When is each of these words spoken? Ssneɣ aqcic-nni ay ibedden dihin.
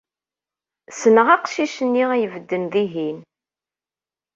Ssneɣ 0.93 1.27
aqcic-nni 1.35 2.03
ay 2.13 2.23
ibedden 2.25 2.63
dihin. 2.73 3.17